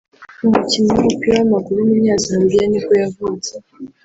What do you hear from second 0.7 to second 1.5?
w’umupira